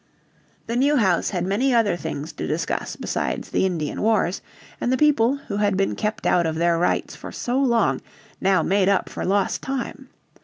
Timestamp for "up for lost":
8.89-9.61